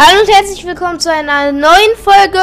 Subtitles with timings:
[0.00, 2.38] Hallo und herzlich willkommen zu einer neuen Folge.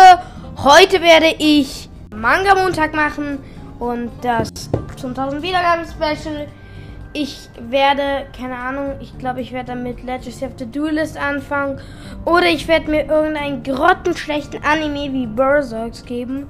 [0.57, 3.39] Heute werde ich Manga Montag machen
[3.79, 4.49] und das
[4.97, 6.47] zum 1000 Wiedergaben Special.
[7.13, 11.79] Ich werde, keine Ahnung, ich glaube, ich werde damit Legacy of the Duelist anfangen.
[12.25, 16.49] Oder ich werde mir irgendeinen grottenschlechten Anime wie Berserks geben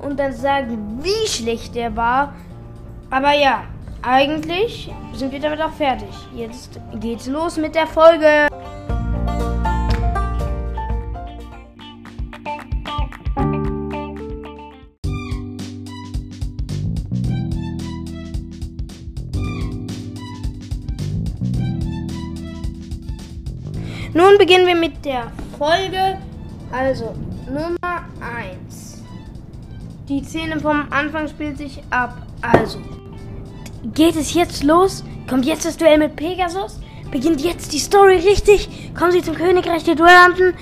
[0.00, 2.34] und dann sagen, wie schlecht der war.
[3.10, 3.64] Aber ja,
[4.00, 6.08] eigentlich sind wir damit auch fertig.
[6.34, 8.48] Jetzt geht's los mit der Folge.
[24.14, 26.18] Nun beginnen wir mit der Folge.
[26.72, 27.14] Also,
[27.46, 29.02] Nummer 1.
[30.08, 32.16] Die Szene vom Anfang spielt sich ab.
[32.42, 32.78] Also,
[33.94, 35.04] geht es jetzt los?
[35.28, 36.78] Kommt jetzt das Duell mit Pegasus?
[37.10, 38.92] Beginnt jetzt die Story richtig?
[38.94, 40.54] Kommen sie zum Königreich der Duellanten?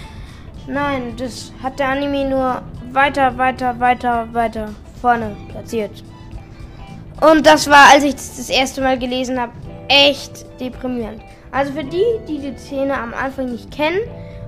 [0.67, 4.69] Nein, das hat der Anime nur weiter, weiter, weiter, weiter
[5.01, 6.03] vorne platziert.
[7.21, 9.53] Und das war, als ich das, das erste Mal gelesen habe,
[9.89, 11.23] echt deprimierend.
[11.55, 14.01] Also für die, die die Szene am Anfang nicht kennen,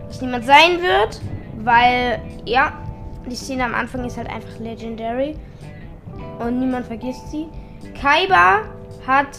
[0.08, 1.20] was niemand sein wird,
[1.62, 2.72] weil, ja,
[3.30, 5.36] die Szene am Anfang ist halt einfach legendary
[6.40, 7.46] und niemand vergisst sie.
[8.00, 8.62] Kaiba
[9.06, 9.38] hat,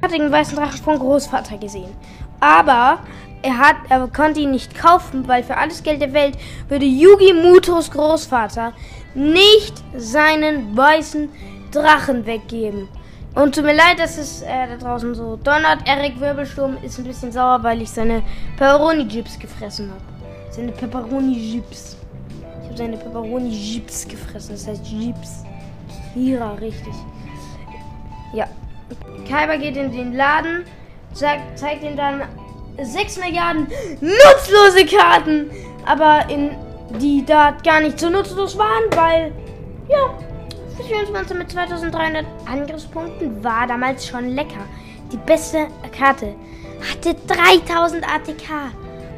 [0.00, 1.90] hat den weißen Drachen von Großvater gesehen.
[2.38, 3.00] Aber
[3.42, 7.32] er, hat, er konnte ihn nicht kaufen, weil für alles Geld der Welt würde Yugi
[7.32, 8.72] Mutos Großvater
[9.14, 11.30] nicht seinen weißen
[11.72, 12.88] Drachen weggeben.
[13.36, 15.80] Und tut mir leid, dass es äh, da draußen so donnert.
[15.84, 18.22] Eric Wirbelsturm ist ein bisschen sauer, weil ich seine
[18.56, 20.00] Pepperoni-Chips gefressen habe.
[20.50, 21.98] Seine Pepperoni-Chips.
[22.62, 24.54] Ich habe seine Pepperoni-Chips gefressen.
[24.54, 25.44] Das heißt Chips.
[26.14, 26.94] Kira, richtig.
[28.32, 28.46] Ja.
[29.28, 30.64] Kaiba geht in den Laden,
[31.12, 32.22] zeigt, zeigt ihm dann
[32.80, 33.66] 6 Milliarden
[34.00, 35.50] nutzlose Karten.
[35.84, 36.52] Aber in
[37.00, 39.32] die da gar nicht so nutzlos waren, weil,
[39.90, 40.14] ja,
[40.76, 44.64] Fusionsmonster mit 2300 Angriffspunkten war damals schon lecker.
[45.12, 46.34] Die beste Karte
[46.90, 48.72] hatte 3000 ATK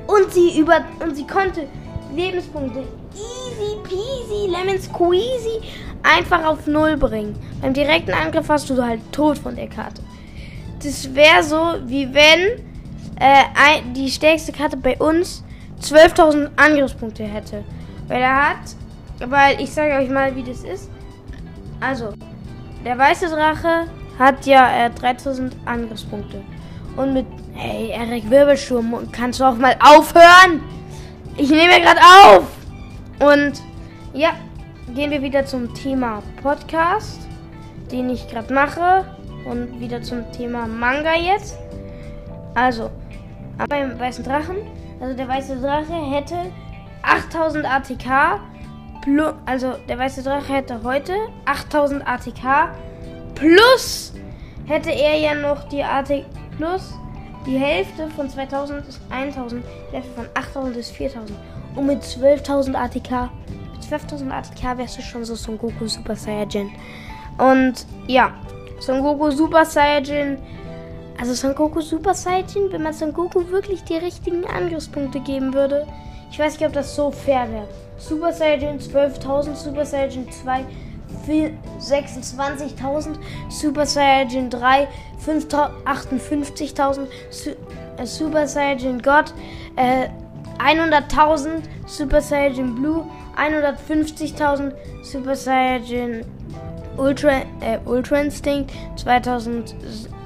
[0.06, 1.66] und sie über und sie konnte
[2.14, 5.60] Lebenspunkte easy peasy lemon squeezy
[6.02, 7.36] einfach auf null bringen.
[7.60, 10.02] Beim direkten Angriff warst du halt tot von der Karte.
[10.82, 12.64] Das wäre so, wie wenn
[13.18, 15.42] äh, die stärkste Karte bei uns
[15.82, 17.64] 12.000 Angriffspunkte hätte.
[18.06, 18.76] Weil er hat,
[19.26, 20.88] weil ich sage euch mal, wie das ist.
[21.80, 22.12] Also,
[22.84, 23.86] der weiße Drache
[24.18, 26.42] hat ja äh, 3000 Angriffspunkte.
[26.96, 30.62] Und mit, hey, Erik Wirbelsturm, kannst du auch mal aufhören?
[31.36, 32.44] Ich nehme gerade auf.
[33.20, 33.62] Und
[34.12, 34.30] ja,
[34.94, 37.20] gehen wir wieder zum Thema Podcast,
[37.92, 39.04] den ich gerade mache.
[39.44, 41.56] Und wieder zum Thema Manga jetzt.
[42.54, 42.90] Also,
[43.68, 44.56] beim weißen Drachen,
[45.00, 46.36] also der weiße Drache hätte
[47.02, 48.40] 8000 ATK
[49.02, 51.14] Plus, also der weiße Drache hätte heute
[51.44, 52.70] 8000 ATK.
[53.34, 54.12] Plus
[54.66, 56.24] hätte er ja noch die ATK.
[56.56, 56.94] Plus
[57.46, 59.64] die Hälfte von 2000 ist 1000.
[59.90, 61.38] Die Hälfte von 8000 ist 4000.
[61.76, 63.30] Und mit 12.000 ATK.
[63.72, 66.70] Mit 12.000 ATK wärst du schon so Son Goku Super Saiyajin.
[67.38, 68.32] Und ja,
[68.80, 70.38] Son Goku Super Saiyajin.
[71.20, 75.86] Also Son Goku Super Saiyajin, wenn man Son Goku wirklich die richtigen Angriffspunkte geben würde.
[76.30, 77.66] Ich weiß nicht, ob das so fair wäre.
[77.98, 80.64] Super Saiyan 12.000, Super Saiyan 2
[81.80, 83.16] 26.000,
[83.48, 84.88] Super Saiyan 3
[85.26, 87.06] 58.000,
[87.96, 89.34] äh, Super Saiyan God
[89.76, 90.08] äh,
[90.58, 93.04] 100.000, Super Saiyan Blue
[93.36, 96.24] 150.000, Super Saiyan
[96.96, 98.72] Ultra, äh, Ultra Instinct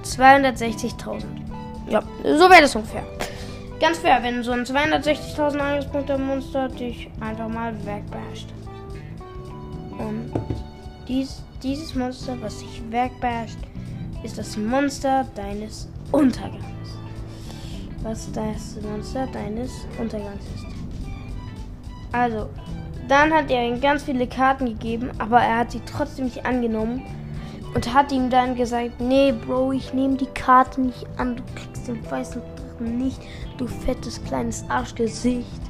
[0.05, 1.25] 260.000.
[1.89, 3.05] Ja, so wäre das ungefähr.
[3.81, 8.49] Ganz fair, wenn so ein 260.000 Angriffspunkte Monster dich einfach mal wegbasht.
[9.99, 10.33] Und
[11.09, 13.59] dies, dieses Monster, was dich wegbasht,
[14.23, 16.65] ist das Monster deines Untergangs.
[18.03, 20.67] Was das Monster deines Untergangs ist.
[22.13, 22.49] Also,
[23.09, 27.03] dann hat er ihm ganz viele Karten gegeben, aber er hat sie trotzdem nicht angenommen
[27.75, 31.89] und hat ihm dann gesagt, nee, Bro, ich nehme die Karte nicht an, du kriegst
[31.89, 32.43] den weißen
[32.81, 33.21] nicht,
[33.59, 35.61] du fettes kleines Arschgesicht.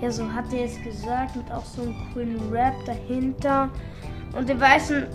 [0.00, 3.70] Ja, so hat er es gesagt, mit auch so einem coolen Rap dahinter.
[4.36, 5.06] Und den weißen.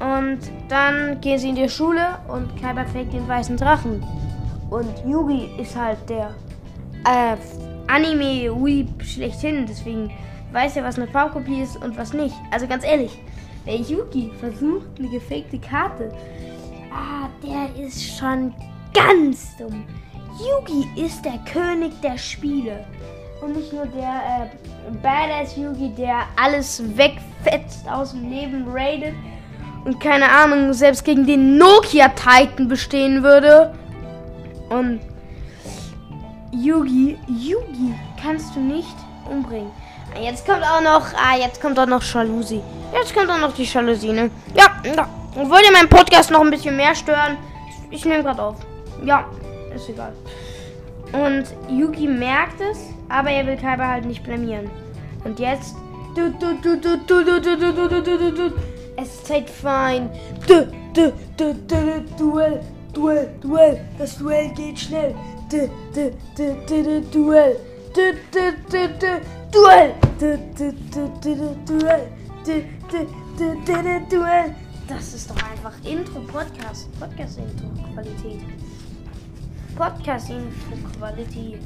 [0.00, 4.02] Und dann gehen sie in die Schule und Kaiba fängt den weißen Drachen.
[4.70, 6.34] Und Yugi ist halt der
[7.04, 7.36] äh,
[7.86, 9.66] Anime-Weep schlechthin.
[9.66, 10.10] Deswegen
[10.52, 12.34] weiß er, was eine Farbkopie ist und was nicht.
[12.50, 13.18] Also ganz ehrlich,
[13.66, 16.12] der Yugi versucht eine gefakte Karte.
[16.92, 18.54] Ah, der ist schon
[18.94, 19.84] ganz dumm.
[20.38, 22.84] Yugi ist der König der Spiele.
[23.42, 29.14] Und nicht nur der äh, Badass Yugi, der alles wegfetzt aus dem Leben raidet
[29.86, 33.72] und keine Ahnung, selbst gegen den Nokia Titan bestehen würde.
[34.68, 35.00] Und
[36.50, 38.96] Yugi, Yugi kannst du nicht
[39.30, 39.70] umbringen.
[40.20, 42.62] Jetzt kommt auch noch, ah, jetzt kommt auch noch Jalousie.
[42.96, 44.30] Jetzt kommt dann noch die Jalousine.
[44.54, 45.08] Ja, ja.
[45.34, 47.36] Wollt ihr meinen Podcast noch ein bisschen mehr stören?
[47.90, 48.56] Ich, nehme gerade auf.
[49.04, 49.26] Ja,
[49.74, 50.14] ist egal.
[51.12, 52.78] Und Yugi merkt es,
[53.08, 54.70] aber er will Kaiba halt nicht blamieren.
[55.24, 55.76] Und jetzt.
[58.96, 60.10] Es ist Zeit fein.
[60.46, 62.02] Duell,
[62.94, 63.80] Duell, Duell.
[63.98, 65.14] Das Duell geht schnell.
[65.50, 65.70] Duell.
[67.12, 67.56] Duell.
[71.66, 72.08] Duell.
[72.46, 72.98] Du, du,
[73.36, 73.74] du, du, du, Duell.
[73.74, 74.54] Du, du, du, du, du, Duell.
[74.86, 76.88] Das ist doch einfach Intro-Podcast.
[77.00, 78.40] Podcast-Intro-Qualität.
[79.76, 81.60] Podcast-Intro-Qualität.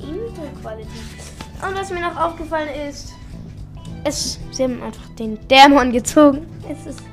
[0.00, 0.90] Intro-Qualität.
[1.64, 3.12] Und was mir noch aufgefallen ist,
[4.02, 6.48] es, sie haben einfach den Dämon gezogen.
[6.68, 7.04] Es ist,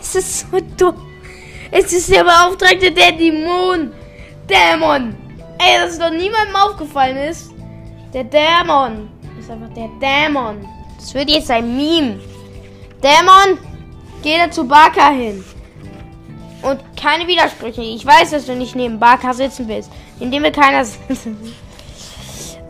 [0.00, 0.96] es ist so dumm.
[1.70, 3.92] Es ist der Beauftragte der Dämon.
[4.50, 5.14] Dämon.
[5.58, 7.52] Ey, dass es doch niemandem aufgefallen ist.
[8.12, 9.08] Der Dämon.
[9.36, 10.77] Das ist einfach der Dämon.
[10.98, 12.20] Das wird jetzt ein Meme.
[13.02, 13.58] Dämon,
[14.22, 15.44] geh da zu Baka hin.
[16.62, 17.82] Und keine Widersprüche.
[17.82, 19.90] Ich weiß, dass du nicht neben Baka sitzen willst.
[20.18, 21.54] Indem wir keiner sitzen.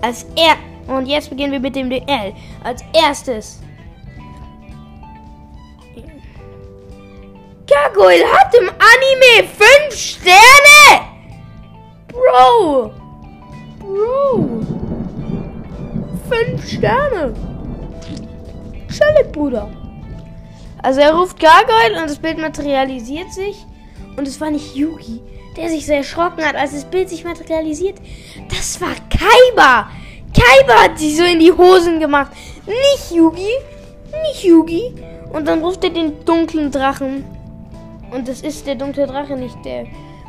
[0.02, 0.56] Als er.
[0.94, 2.34] Und jetzt beginnen wir mit dem DL.
[2.62, 3.60] Als erstes.
[7.66, 11.04] Gargoyle hat im Anime 5 Sterne!
[12.08, 12.92] Bro!
[13.78, 14.48] Bro!
[16.30, 17.47] 5 Sterne!
[18.98, 19.68] Chillig, Bruder.
[20.82, 23.64] Also er ruft Gargoyle und das Bild materialisiert sich.
[24.16, 25.20] Und es war nicht Yugi,
[25.56, 27.98] der sich so erschrocken hat, als das Bild sich materialisiert.
[28.48, 29.90] Das war Kaiba.
[30.34, 32.32] Kaiba hat sich so in die Hosen gemacht.
[32.66, 33.50] Nicht Yugi.
[34.28, 34.94] Nicht Yugi.
[35.32, 37.24] Und dann ruft er den dunklen Drachen.
[38.10, 39.86] Und das ist der dunkle Drache, nicht der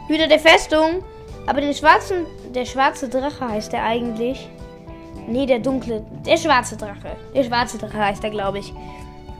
[0.08, 1.04] Hüter der Festung.
[1.48, 4.48] Aber den schwarzen, der schwarze Drache heißt er eigentlich.
[5.28, 7.16] Nee, der dunkle, der schwarze Drache.
[7.36, 8.74] Der schwarze Drache heißt er, glaube ich.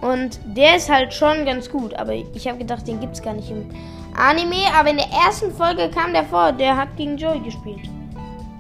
[0.02, 1.94] Und der ist halt schon ganz gut.
[1.94, 3.70] Aber ich habe gedacht, den gibt es gar nicht im
[4.16, 6.52] Anime, aber in der ersten Folge kam der vor.
[6.52, 7.90] Der hat gegen Joey gespielt.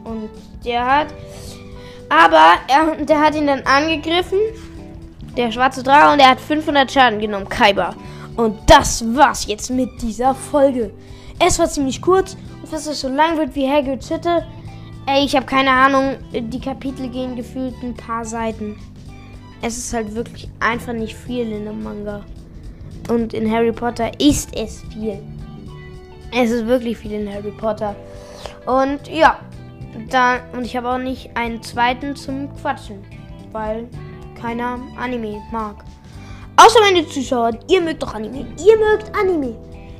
[0.03, 0.29] Und
[0.65, 1.07] der hat.
[2.09, 4.39] Aber er, der hat ihn dann angegriffen.
[5.37, 6.13] Der schwarze Drache.
[6.13, 7.47] Und er hat 500 Schaden genommen.
[7.47, 7.95] Kaiba.
[8.35, 10.91] Und das war's jetzt mit dieser Folge.
[11.39, 12.35] Es war ziemlich kurz.
[12.63, 14.45] Und es so lang wird wie Hagrid's Hütte.
[15.11, 16.17] Ey, ich habe keine Ahnung.
[16.31, 18.77] Die Kapitel gehen gefühlt ein paar Seiten.
[19.59, 22.23] Es ist halt wirklich einfach nicht viel in dem Manga.
[23.09, 25.17] Und in Harry Potter ist es viel.
[26.31, 27.95] Es ist wirklich viel in Harry Potter.
[28.67, 29.39] Und ja,
[30.11, 32.99] dann und ich habe auch nicht einen zweiten zum Quatschen,
[33.51, 33.87] weil
[34.39, 35.85] keiner Anime mag.
[36.55, 38.45] Außer meine Zuschauer, ihr mögt doch Anime.
[38.63, 39.55] Ihr mögt Anime.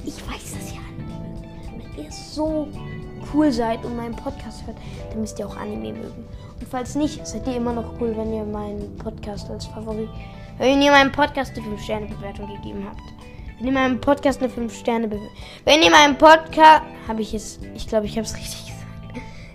[0.05, 1.97] Ich weiß, dass ihr Anime mögt.
[1.97, 2.67] Wenn ihr so
[3.33, 4.77] cool seid und meinen Podcast hört,
[5.09, 6.27] dann müsst ihr auch Anime mögen.
[6.59, 10.09] Und falls nicht, seid ihr immer noch cool, wenn ihr meinen Podcast als Favorit,
[10.57, 13.01] wenn ihr meinem Podcast eine 5-Sterne-Bewertung gegeben habt.
[13.57, 15.35] Wenn ihr meinem Podcast eine 5-Sterne-Bewertung.
[15.65, 16.83] Wenn ihr meinem Podcast.
[17.07, 17.59] Habe ich es.
[17.75, 18.79] Ich glaube, ich habe es richtig gesagt.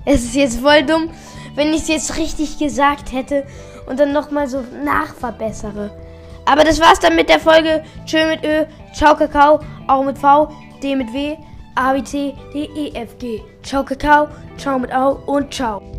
[0.07, 1.11] Es ist jetzt voll dumm,
[1.54, 3.47] wenn ich es jetzt richtig gesagt hätte
[3.87, 5.90] und dann nochmal so nachverbessere.
[6.45, 7.85] Aber das war's dann mit der Folge.
[8.04, 8.64] Tschö mit Ö,
[8.95, 10.50] ciao Kakao, auch mit V,
[10.83, 11.37] D mit W,
[11.76, 13.43] A, B, C, D, E, F, G.
[13.62, 15.94] Ciao Kakao, ciao mit Au und ciao.